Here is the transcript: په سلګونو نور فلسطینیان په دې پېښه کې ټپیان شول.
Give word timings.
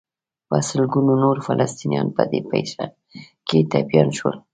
په 0.47 0.57
سلګونو 0.69 1.13
نور 1.23 1.37
فلسطینیان 1.47 2.07
په 2.15 2.23
دې 2.31 2.39
پېښه 2.51 2.85
کې 3.47 3.59
ټپیان 3.71 4.09
شول. 4.17 4.35